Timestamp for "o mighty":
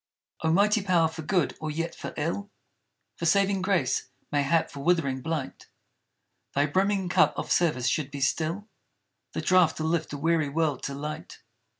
0.41-0.81